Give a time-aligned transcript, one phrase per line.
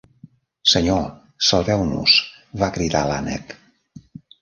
[0.71, 1.03] "Senyor,
[1.49, 2.17] salveu-nos!"
[2.65, 3.59] va cridar l'ànec.